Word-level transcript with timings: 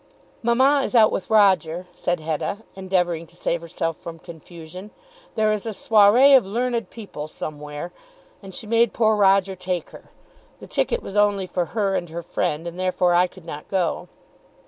"Mamma 0.41 0.81
is 0.83 0.95
out 0.95 1.11
with 1.11 1.29
Roger," 1.29 1.85
said 1.93 2.19
Hetta 2.21 2.63
endeavouring 2.73 3.27
to 3.27 3.35
save 3.35 3.61
herself 3.61 3.97
from 3.97 4.17
confusion. 4.17 4.89
"There 5.35 5.51
is 5.51 5.67
a 5.67 5.73
soirée 5.75 6.35
of 6.35 6.43
learned 6.47 6.89
people 6.89 7.27
somewhere, 7.27 7.91
and 8.41 8.51
she 8.51 8.65
made 8.65 8.93
poor 8.93 9.15
Roger 9.15 9.55
take 9.55 9.91
her. 9.91 10.09
The 10.59 10.65
ticket 10.65 11.03
was 11.03 11.15
only 11.15 11.45
for 11.45 11.65
her 11.77 11.93
and 11.95 12.09
her 12.09 12.23
friend, 12.23 12.65
and 12.65 12.79
therefore 12.79 13.13
I 13.13 13.27
could 13.27 13.45
not 13.45 13.67
go." 13.67 14.09